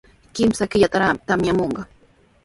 Kimsa 0.35 0.63
killataraqmi 0.71 1.25
tamyamushqa. 1.27 1.81